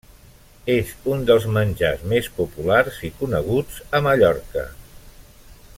És 0.75 0.93
un 1.15 1.25
dels 1.29 1.45
menjars 1.57 2.07
més 2.13 2.31
populars 2.39 2.97
i 3.09 3.13
coneguts 3.21 3.79
a 3.99 4.03
Mallorca. 4.09 4.65